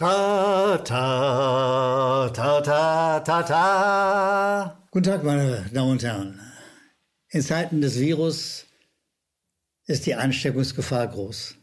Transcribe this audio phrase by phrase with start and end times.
[0.00, 4.78] Ta, ta, ta, ta, ta, ta.
[4.90, 6.40] Guten Tag, meine Damen und Herren.
[7.28, 8.64] In Zeiten des Virus
[9.86, 11.54] ist die Ansteckungsgefahr groß.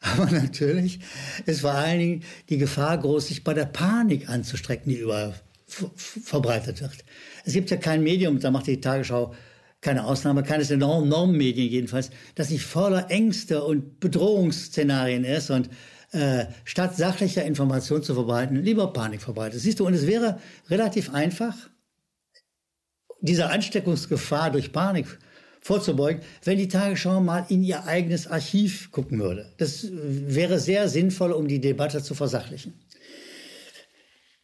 [0.00, 1.00] Aber natürlich
[1.46, 5.32] ist vor allen Dingen die Gefahr groß, sich bei der Panik anzustrecken, die überall
[5.66, 7.02] verbreitet wird.
[7.46, 9.34] Es gibt ja kein Medium, da macht die Tagesschau
[9.80, 15.70] keine Ausnahme, keines der Normmedien jedenfalls, das nicht voller Ängste und Bedrohungsszenarien ist und
[16.12, 19.60] äh, statt sachlicher Information zu verbreiten, lieber Panik verbreitet.
[19.60, 21.54] Siehst du, und es wäre relativ einfach,
[23.20, 25.06] dieser Ansteckungsgefahr durch Panik
[25.60, 29.52] vorzubeugen, wenn die Tagesschau mal in ihr eigenes Archiv gucken würde.
[29.58, 32.74] Das wäre sehr sinnvoll, um die Debatte zu versachlichen.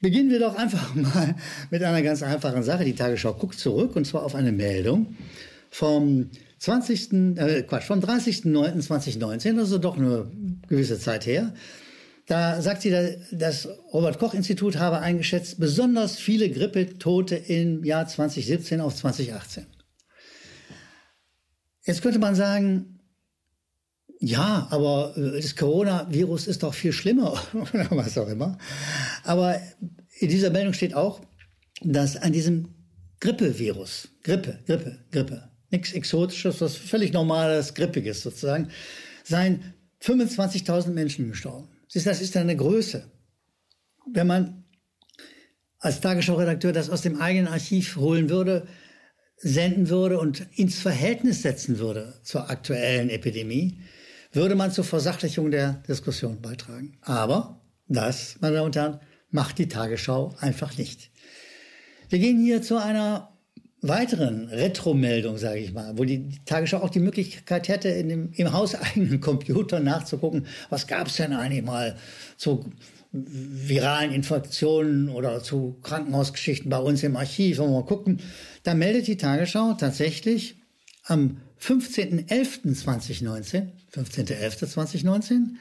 [0.00, 1.36] Beginnen wir doch einfach mal
[1.70, 2.84] mit einer ganz einfachen Sache.
[2.84, 5.16] Die Tagesschau guckt zurück und zwar auf eine Meldung
[5.70, 7.12] vom 20.
[7.36, 10.30] Äh, Quatsch, vom 30.09.2019, also doch eine
[10.68, 11.54] gewisse Zeit her.
[12.26, 12.90] Da sagt sie,
[13.30, 19.66] das Robert-Koch-Institut habe eingeschätzt, besonders viele Grippetote im Jahr 2017 auf 2018.
[21.84, 22.98] Jetzt könnte man sagen,
[24.18, 28.58] ja, aber äh, das Coronavirus ist doch viel schlimmer oder was auch immer.
[29.22, 29.60] Aber
[30.18, 31.20] in dieser Meldung steht auch,
[31.82, 32.74] dass an diesem
[33.20, 38.68] Grippevirus, Grippe, Grippe, Grippe, nichts Exotisches, was völlig normales, Grippiges sozusagen,
[39.22, 41.68] seien 25.000 Menschen gestorben.
[41.92, 43.10] Das ist eine Größe.
[44.12, 44.64] Wenn man
[45.78, 48.66] als Tagesschau-Redakteur das aus dem eigenen Archiv holen würde,
[49.36, 53.80] senden würde und ins Verhältnis setzen würde zur aktuellen Epidemie,
[54.32, 56.98] würde man zur Versachlichung der Diskussion beitragen.
[57.02, 61.10] Aber das, meine Damen und Herren, macht die Tagesschau einfach nicht.
[62.08, 63.35] Wir gehen hier zu einer
[63.82, 68.52] weiteren Retromeldung, sage ich mal, wo die Tagesschau auch die Möglichkeit hätte, in dem, im
[68.52, 71.96] hauseigenen Computer nachzugucken, was gab es denn eigentlich mal
[72.36, 72.70] zu
[73.12, 77.58] viralen Infektionen oder zu Krankenhausgeschichten bei uns im Archiv.
[77.58, 78.20] Wenn wir mal gucken,
[78.62, 80.56] da meldet die Tagesschau tatsächlich
[81.04, 85.54] am 15.11.2019, 15.11.2019,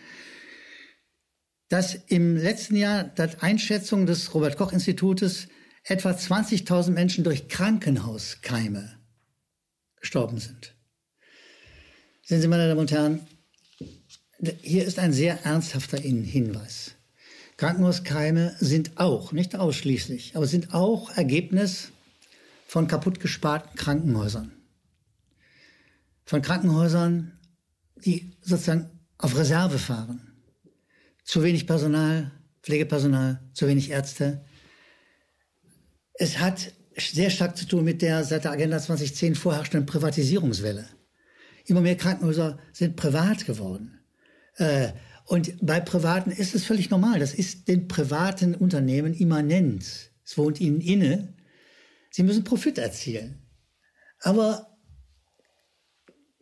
[1.69, 5.47] dass im letzten Jahr das Einschätzung des Robert Koch Institutes
[5.85, 8.97] etwa 20.000 Menschen durch Krankenhauskeime
[10.00, 10.75] gestorben sind.
[12.23, 13.28] Sehen Sie, meine Damen und Herren,
[14.62, 16.96] hier ist ein sehr ernsthafter Hinweis.
[17.57, 21.90] Krankenhauskeime sind auch, nicht ausschließlich, aber sind auch Ergebnis
[22.67, 24.52] von kaputt gesparten Krankenhäusern.
[26.25, 27.40] Von Krankenhäusern,
[27.96, 30.34] die sozusagen auf Reserve fahren.
[31.23, 32.31] Zu wenig Personal,
[32.63, 34.44] Pflegepersonal, zu wenig Ärzte,
[36.18, 40.88] es hat sehr stark zu tun mit der seit der Agenda 2010 vorherrschenden Privatisierungswelle.
[41.66, 44.00] Immer mehr Krankenhäuser sind privat geworden.
[44.58, 44.90] Äh,
[45.26, 47.20] und bei Privaten ist es völlig normal.
[47.20, 50.12] Das ist den privaten Unternehmen immanent.
[50.24, 51.34] Es wohnt ihnen inne.
[52.12, 53.42] Sie müssen Profit erzielen.
[54.22, 54.76] Aber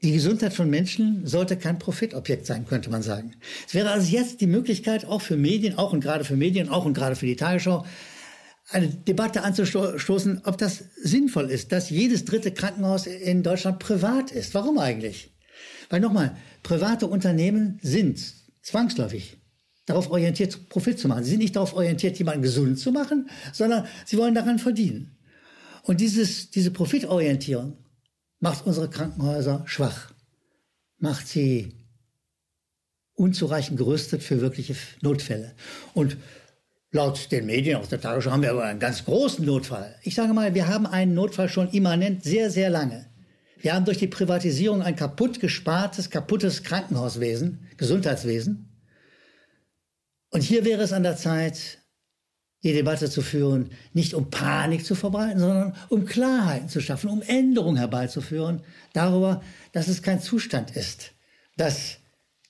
[0.03, 3.35] die Gesundheit von Menschen sollte kein Profitobjekt sein, könnte man sagen.
[3.65, 6.83] Es wäre also jetzt die Möglichkeit, auch für Medien, auch und gerade für Medien, auch
[6.83, 7.85] und gerade für die Tagesschau,
[8.69, 14.53] eine Debatte anzustoßen, ob das sinnvoll ist, dass jedes dritte Krankenhaus in Deutschland privat ist.
[14.53, 15.31] Warum eigentlich?
[15.89, 18.19] Weil nochmal, private Unternehmen sind
[18.61, 19.37] zwangsläufig
[19.85, 21.23] darauf orientiert, Profit zu machen.
[21.23, 25.17] Sie sind nicht darauf orientiert, jemanden gesund zu machen, sondern sie wollen daran verdienen.
[25.83, 27.77] Und dieses, diese Profitorientierung
[28.39, 30.13] macht unsere Krankenhäuser schwach,
[30.97, 31.73] macht sie
[33.15, 35.53] unzureichend gerüstet für wirkliche Notfälle.
[35.93, 36.17] Und
[36.95, 39.95] Laut den Medien aus der Tagesschau haben wir aber einen ganz großen Notfall.
[40.03, 43.09] Ich sage mal, wir haben einen Notfall schon immanent sehr, sehr lange.
[43.57, 48.69] Wir haben durch die Privatisierung ein kaputt gespartes, kaputtes Krankenhauswesen, Gesundheitswesen.
[50.29, 51.79] Und hier wäre es an der Zeit,
[52.61, 57.23] die Debatte zu führen, nicht um Panik zu verbreiten, sondern um Klarheiten zu schaffen, um
[57.23, 58.61] Änderungen herbeizuführen
[58.93, 61.13] darüber, dass es kein Zustand ist,
[61.57, 61.97] dass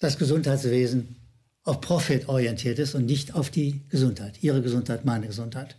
[0.02, 1.23] das Gesundheitswesen
[1.64, 5.78] auf Profit orientiert ist und nicht auf die Gesundheit, ihre Gesundheit, meine Gesundheit.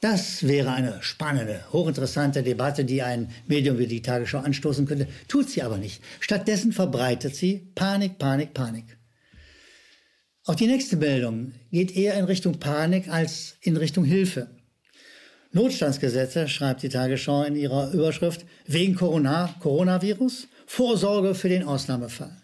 [0.00, 5.06] Das wäre eine spannende, hochinteressante Debatte, die ein Medium wie die Tagesschau anstoßen könnte.
[5.28, 6.02] Tut sie aber nicht.
[6.18, 8.98] Stattdessen verbreitet sie Panik, Panik, Panik.
[10.44, 14.48] Auch die nächste Meldung geht eher in Richtung Panik als in Richtung Hilfe.
[15.52, 22.41] Notstandsgesetze, schreibt die Tagesschau in ihrer Überschrift, wegen Corona, Coronavirus, Vorsorge für den Ausnahmefall.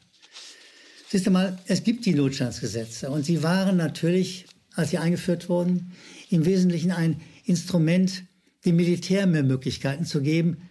[1.10, 4.44] Siehst du mal, es gibt die Notstandsgesetze und sie waren natürlich,
[4.74, 5.92] als sie eingeführt wurden,
[6.28, 8.24] im Wesentlichen ein Instrument,
[8.66, 10.68] dem Militär mehr Möglichkeiten zu geben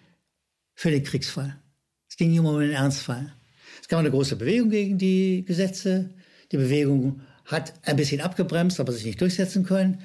[0.76, 1.60] für den Kriegsfall.
[2.08, 3.34] Es ging nicht um den Ernstfall.
[3.82, 6.12] Es gab eine große Bewegung gegen die Gesetze.
[6.52, 10.02] Die Bewegung hat ein bisschen abgebremst, aber sich nicht durchsetzen können.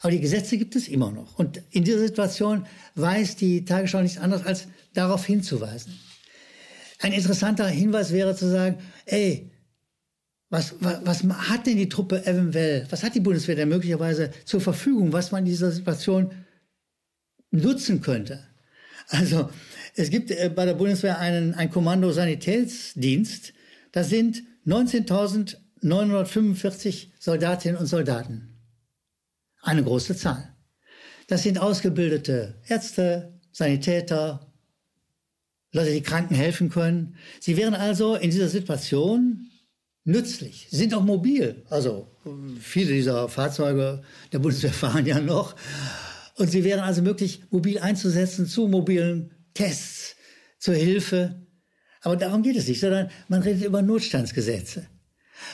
[0.00, 1.38] Aber die Gesetze gibt es immer noch.
[1.38, 2.66] Und in dieser Situation
[2.96, 5.96] weiß die Tagesschau nichts anderes, als darauf hinzuweisen.
[6.98, 9.52] Ein interessanter Hinweis wäre zu sagen, ey,
[10.48, 14.60] was, was, was hat denn die Truppe eventuell, was hat die Bundeswehr denn möglicherweise zur
[14.60, 16.30] Verfügung, was man in dieser Situation
[17.50, 18.46] nutzen könnte?
[19.08, 19.50] Also
[19.94, 23.54] es gibt äh, bei der Bundeswehr einen, ein Kommando Sanitätsdienst,
[23.92, 28.52] da sind 19.945 Soldatinnen und Soldaten.
[29.62, 30.54] Eine große Zahl.
[31.26, 34.52] Das sind ausgebildete Ärzte, Sanitäter,
[35.72, 37.16] Leute, die Kranken helfen können.
[37.40, 39.50] Sie wären also in dieser Situation
[40.06, 41.62] nützlich, Sie sind auch mobil.
[41.68, 42.08] Also
[42.60, 45.54] viele dieser Fahrzeuge der Bundeswehr fahren ja noch.
[46.36, 50.16] Und sie wären also möglich, mobil einzusetzen zu mobilen Tests,
[50.58, 51.46] zur Hilfe.
[52.02, 54.86] Aber darum geht es nicht, sondern man redet über Notstandsgesetze.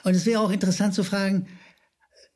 [0.05, 1.47] Und es wäre auch interessant zu fragen,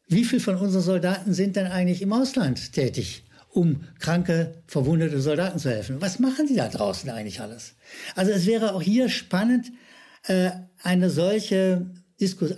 [0.08, 5.58] wie viele von unseren Soldaten sind denn eigentlich im Ausland tätig, um kranke, verwundete Soldaten
[5.58, 6.00] zu helfen?
[6.00, 7.74] Was machen die da draußen eigentlich alles?
[8.14, 9.72] Also es wäre auch hier spannend,
[10.28, 10.50] äh,
[10.82, 11.90] eine solche,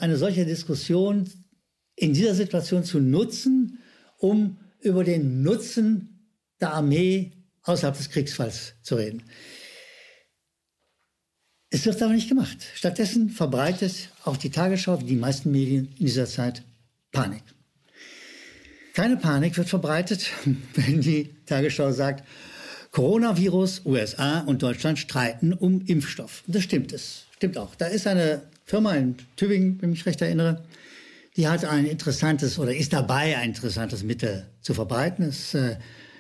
[0.01, 1.29] eine solche Diskussion
[1.97, 3.79] in dieser Situation zu nutzen,
[4.19, 7.33] um über den Nutzen der Armee
[7.63, 9.23] außerhalb des Kriegsfalls zu reden.
[11.71, 12.57] Es wird aber nicht gemacht.
[12.75, 16.63] Stattdessen verbreitet auch die Tagesschau, wie die meisten Medien in dieser Zeit,
[17.13, 17.43] Panik.
[18.95, 20.31] Keine Panik wird verbreitet,
[20.75, 22.27] wenn die Tagesschau sagt,
[22.91, 26.43] Coronavirus, USA und Deutschland streiten um Impfstoff.
[26.47, 27.27] Das stimmt es.
[27.37, 27.75] Stimmt auch.
[27.75, 30.63] Da ist eine Firma in Tübingen, wenn ich mich recht erinnere,
[31.39, 35.25] die hat ein interessantes oder ist dabei, ein interessantes Mittel zu verbreiten.
[35.25, 35.77] Es, äh,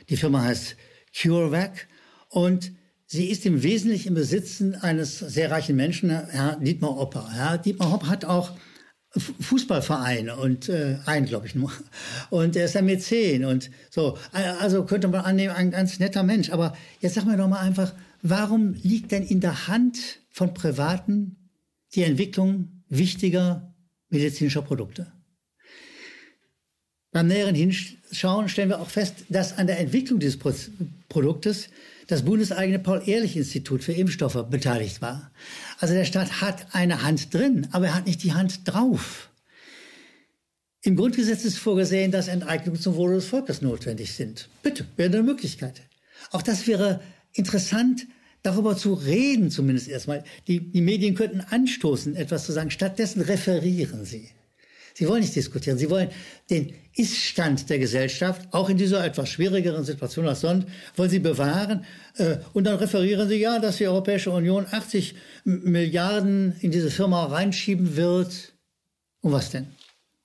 [0.08, 0.74] die Firma heißt
[1.14, 1.86] CureVac
[2.30, 2.72] und
[3.04, 7.28] sie ist im Wesentlichen im Besitzen eines sehr reichen Menschen, Herr Dietmar Opper.
[7.30, 8.56] Herr Dietmar Opper hat auch
[9.18, 11.70] Fußballvereine und äh, ein, glaube ich nur.
[12.30, 14.16] Und er ist ein Mäzen und so.
[14.32, 16.48] Also könnte man annehmen, ein ganz netter Mensch.
[16.50, 17.92] Aber jetzt sag mir doch mal einfach,
[18.22, 19.98] warum liegt denn in der Hand
[20.30, 21.36] von Privaten
[21.94, 23.74] die Entwicklung wichtiger
[24.08, 25.12] medizinischer Produkte?
[27.10, 30.38] Beim näheren Hinschauen stellen wir auch fest, dass an der Entwicklung dieses
[31.08, 31.70] Produktes
[32.06, 35.30] das bundeseigene Paul-Ehrlich-Institut für Impfstoffe beteiligt war.
[35.78, 39.30] Also der Staat hat eine Hand drin, aber er hat nicht die Hand drauf.
[40.82, 44.48] Im Grundgesetz ist vorgesehen, dass Enteignungen zum Wohle des Volkes notwendig sind.
[44.62, 45.82] Bitte, wäre eine Möglichkeit.
[46.30, 47.00] Auch das wäre
[47.32, 48.06] interessant,
[48.42, 50.24] darüber zu reden, zumindest erstmal.
[50.46, 52.70] Die, die Medien könnten anstoßen, etwas zu sagen.
[52.70, 54.30] Stattdessen referieren sie.
[54.98, 55.78] Sie wollen nicht diskutieren.
[55.78, 56.10] Sie wollen
[56.50, 61.84] den Iststand der Gesellschaft, auch in dieser etwas schwierigeren Situation als sonst, wollen sie bewahren.
[62.16, 65.14] Äh, und dann referieren sie, ja, dass die Europäische Union 80
[65.44, 68.54] Milliarden in diese Firma reinschieben wird.
[69.20, 69.68] Und was denn?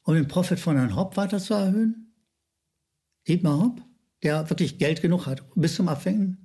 [0.06, 2.12] Um den Profit von Herrn Hopp weiter zu erhöhen?
[3.28, 3.82] Dietmar Hopp,
[4.24, 6.43] der wirklich Geld genug hat, bis zum Abwängen?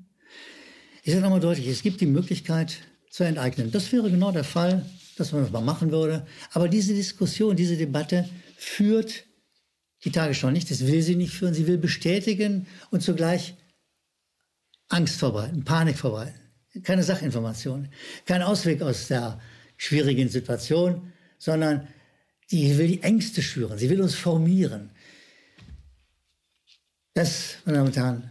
[1.08, 3.70] Ich sage nochmal deutlich, es gibt die Möglichkeit zu enteignen.
[3.70, 4.84] Das wäre genau der Fall
[5.18, 6.26] dass man das mal machen würde.
[6.52, 9.24] Aber diese Diskussion, diese Debatte führt
[10.04, 10.70] die Tagesschau nicht.
[10.70, 11.54] Das will sie nicht führen.
[11.54, 13.54] Sie will bestätigen und zugleich
[14.88, 16.38] Angst verbreiten, Panik verbreiten.
[16.82, 17.88] Keine Sachinformation,
[18.26, 19.40] kein Ausweg aus der
[19.78, 21.88] schwierigen Situation, sondern
[22.50, 23.78] die will die Ängste schüren.
[23.78, 24.90] Sie will uns formieren.
[27.14, 28.30] Das, meine Damen und Herren,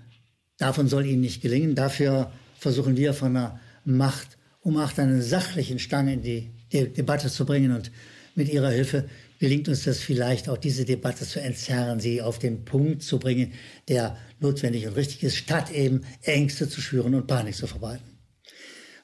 [0.58, 1.76] davon soll Ihnen nicht gelingen.
[1.76, 7.30] Dafür versuchen wir von der Macht um Macht einen sachlichen Stang in die De Debatte
[7.30, 7.72] zu bringen.
[7.72, 7.90] Und
[8.36, 9.08] mit Ihrer Hilfe
[9.40, 13.54] gelingt uns das vielleicht auch, diese Debatte zu entzerren, sie auf den Punkt zu bringen,
[13.88, 18.18] der notwendig und richtig ist, statt eben Ängste zu schüren und Panik zu verbreiten.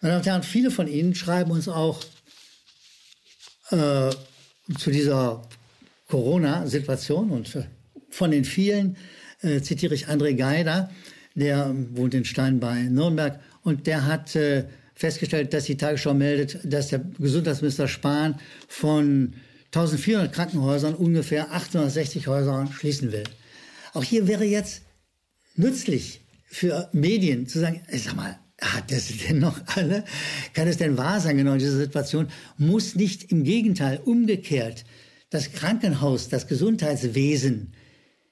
[0.02, 2.04] Meine Damen und Herren, viele von Ihnen schreiben uns auch
[3.70, 4.10] äh,
[4.78, 5.48] zu dieser
[6.10, 7.58] Corona-Situation und
[8.10, 8.98] von den vielen
[9.42, 10.92] äh, zitiere ich André Geider,
[11.36, 16.60] der wohnt in Stein bei Nürnberg und der hat äh, festgestellt, dass die Tagesschau meldet,
[16.64, 18.36] dass der Gesundheitsminister Spahn
[18.68, 19.34] von
[19.68, 23.24] 1400 Krankenhäusern ungefähr 860 Häuser schließen will.
[23.94, 24.84] Auch hier wäre jetzt
[25.56, 30.04] nützlich für Medien zu sagen, sag mal, hat das denn noch alle?
[30.54, 32.28] Kann es denn wahr sein, genau in dieser Situation?
[32.58, 34.86] Muss nicht im Gegenteil umgekehrt
[35.30, 37.74] das Krankenhaus, das Gesundheitswesen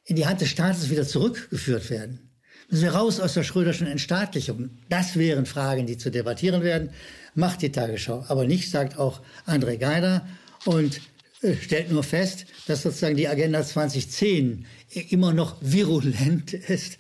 [0.06, 2.31] in die Hand des Staates wieder zurückgeführt werden?
[2.72, 4.70] Müssen wir raus aus der Schröderschen Entstaatlichung?
[4.88, 6.92] Das wären Fragen, die zu debattieren werden.
[7.36, 8.24] Macht die Tagesschau.
[8.30, 10.26] Aber nicht, sagt auch André Geider
[10.64, 11.02] und
[11.42, 14.66] äh, stellt nur fest, dass sozusagen die Agenda 2010
[15.10, 16.98] immer noch virulent ist.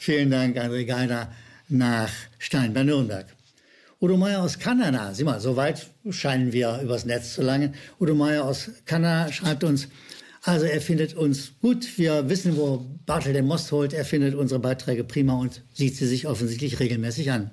[0.00, 1.30] Vielen Dank, André Geider,
[1.68, 2.10] nach
[2.40, 3.26] Stein bei Nürnberg.
[4.00, 7.76] Udo Meier aus Kanada, sieh mal, so weit scheinen wir übers Netz zu langen.
[8.00, 9.86] Udo Meier aus Kanada schreibt uns,
[10.44, 11.98] Also er findet uns gut.
[11.98, 13.92] Wir wissen, wo Bartel den Most holt.
[13.92, 17.52] Er findet unsere Beiträge prima und sieht sie sich offensichtlich regelmäßig an.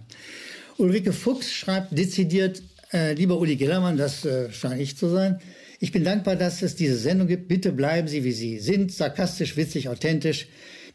[0.77, 5.39] Ulrike Fuchs schreibt dezidiert, äh, lieber Uli Gellermann, das äh, scheint ich zu sein.
[5.79, 7.48] Ich bin dankbar, dass es diese Sendung gibt.
[7.48, 10.48] Bitte bleiben Sie, wie Sie sind, sarkastisch, witzig, authentisch.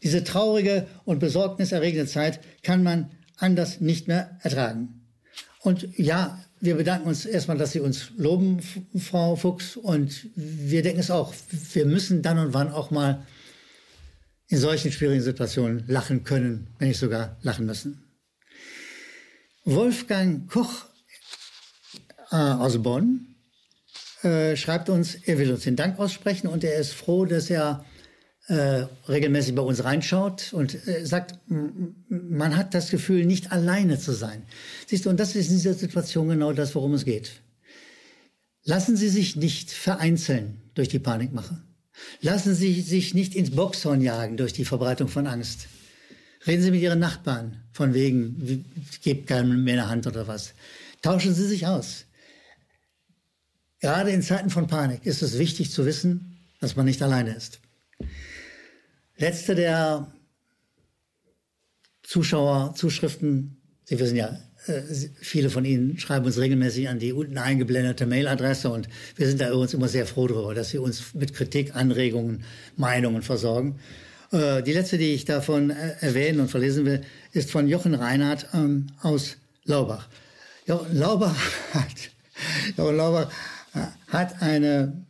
[0.03, 5.05] Diese traurige und besorgniserregende Zeit kann man anders nicht mehr ertragen.
[5.61, 8.59] Und ja, wir bedanken uns erstmal, dass Sie uns loben,
[8.97, 9.77] Frau Fuchs.
[9.77, 11.33] Und wir denken es auch,
[11.73, 13.25] wir müssen dann und wann auch mal
[14.47, 18.03] in solchen schwierigen Situationen lachen können, wenn nicht sogar lachen müssen.
[19.63, 20.85] Wolfgang Koch
[22.31, 23.35] äh, aus Bonn
[24.21, 27.85] äh, schreibt uns, er will uns den Dank aussprechen und er ist froh, dass er
[28.47, 34.11] äh, regelmäßig bei uns reinschaut und äh, sagt, man hat das Gefühl, nicht alleine zu
[34.11, 34.43] sein.
[34.87, 37.41] Siehst du, und das ist in dieser Situation genau das, worum es geht.
[38.63, 41.61] Lassen Sie sich nicht vereinzeln durch die Panikmache.
[42.21, 45.67] Lassen Sie sich nicht ins Boxhorn jagen durch die Verbreitung von Angst.
[46.45, 48.65] Reden Sie mit Ihren Nachbarn von wegen,
[49.01, 50.53] gebt keinem mehr eine Hand oder was.
[51.01, 52.05] Tauschen Sie sich aus.
[53.79, 57.59] Gerade in Zeiten von Panik ist es wichtig zu wissen, dass man nicht alleine ist.
[59.17, 60.11] Letzte der
[62.03, 63.61] Zuschauer, Zuschriften.
[63.85, 64.81] Sie wissen ja, äh,
[65.21, 69.49] viele von Ihnen schreiben uns regelmäßig an die unten eingeblendete Mailadresse und wir sind da
[69.49, 72.43] übrigens immer sehr froh darüber, dass Sie uns mit Kritik, Anregungen,
[72.75, 73.79] Meinungen versorgen.
[74.31, 78.47] Äh, die letzte, die ich davon äh, erwähnen und verlesen will, ist von Jochen Reinhardt
[78.53, 80.09] ähm, aus Laubach.
[80.67, 81.37] Jochen Laubach
[81.73, 82.11] hat,
[82.77, 83.31] Jochen Laubach
[84.07, 85.05] hat eine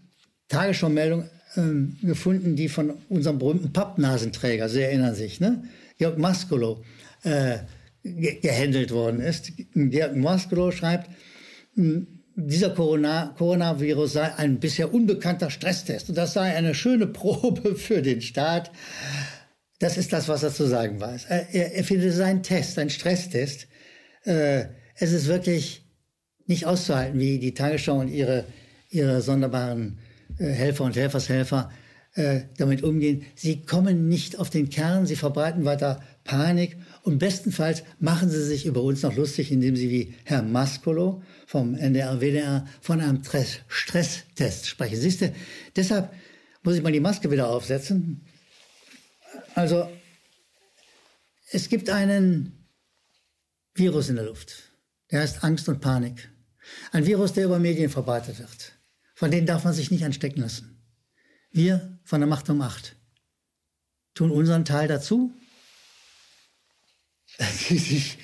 [0.47, 5.63] Tagesschau-Meldung ähm, gefunden, die von unserem berühmten Pappnasenträger, Sie erinnern sich, ne?
[5.97, 6.83] Jörg Maskolo,
[7.23, 7.59] äh,
[8.03, 9.51] ge gehandelt worden ist.
[9.73, 11.09] Jörg Maskolo schreibt,
[11.75, 17.75] hm, dieser Corona Coronavirus sei ein bisher unbekannter Stresstest und das sei eine schöne Probe
[17.75, 18.71] für den Staat.
[19.79, 21.25] Das ist das, was er zu sagen weiß.
[21.25, 23.67] Er, er, er findet es ein Test, ein Stresstest.
[24.23, 25.85] Äh, es ist wirklich
[26.47, 28.45] nicht auszuhalten, wie die Tagesschau und ihre,
[28.89, 29.99] ihre sonderbaren
[30.37, 31.71] Helfer und Helfershelfer
[32.15, 33.25] äh, damit umgehen.
[33.35, 38.65] Sie kommen nicht auf den Kern, sie verbreiten weiter Panik und bestenfalls machen sie sich
[38.65, 43.21] über uns noch lustig, indem sie wie Herr Maskolo vom NDR, WDR von einem
[43.67, 44.95] Stresstest sprechen.
[44.97, 45.33] Siehst du,
[45.75, 46.11] deshalb
[46.63, 48.25] muss ich mal die Maske wieder aufsetzen.
[49.53, 49.89] Also,
[51.51, 52.65] es gibt einen
[53.73, 54.71] Virus in der Luft.
[55.11, 56.29] Der heißt Angst und Panik.
[56.91, 58.74] Ein Virus, der über Medien verbreitet wird.
[59.15, 60.85] Von denen darf man sich nicht anstecken lassen.
[61.49, 62.95] Wir von der Macht um Macht
[64.13, 65.33] tun unseren Teil dazu,
[67.37, 68.17] dass sie sich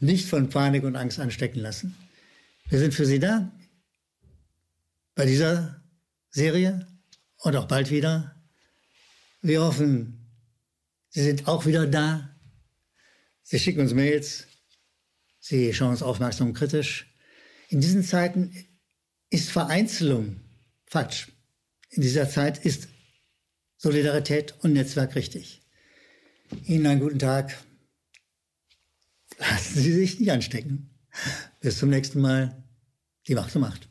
[0.00, 1.96] nicht von Panik und Angst anstecken lassen.
[2.68, 3.52] Wir sind für sie da.
[5.14, 5.82] Bei dieser
[6.30, 6.86] Serie
[7.38, 8.36] und auch bald wieder.
[9.42, 10.18] Wir hoffen,
[11.10, 12.36] Sie sind auch wieder da.
[13.42, 14.46] Sie schicken uns Mails.
[15.40, 17.12] Sie schauen uns aufmerksam und kritisch.
[17.68, 18.54] In diesen Zeiten
[19.30, 20.40] ist Vereinzelung
[20.86, 21.32] falsch.
[21.90, 22.88] In dieser Zeit ist
[23.76, 25.62] Solidarität und Netzwerk richtig.
[26.64, 27.62] Ihnen einen guten Tag.
[29.38, 30.90] Lassen Sie sich nicht anstecken.
[31.60, 32.64] Bis zum nächsten Mal.
[33.26, 33.87] Die Macht um Macht.